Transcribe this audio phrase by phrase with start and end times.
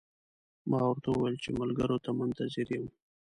[0.69, 2.85] ما ورته وویل چې ملګرو ته منتظر یم.